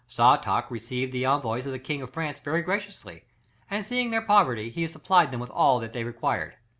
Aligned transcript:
Sartach 0.09 0.71
received 0.71 1.11
the 1.13 1.27
envoys 1.27 1.67
of 1.67 1.73
the 1.73 1.77
King 1.77 2.01
of 2.01 2.09
France 2.11 2.39
very 2.39 2.63
graciously, 2.63 3.23
and 3.69 3.85
seeing 3.85 4.09
their 4.09 4.23
poverty, 4.23 4.71
he 4.71 4.87
supplied 4.87 5.29
them 5.29 5.39
with 5.39 5.51
all 5.51 5.79
that 5.79 5.93
they 5.93 6.03
required. 6.03 6.55